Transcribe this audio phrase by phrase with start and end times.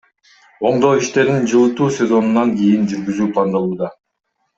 [0.69, 3.91] Оңдоо иштерин жылытуу сезонунан кийин жүргүзүү пландалууда.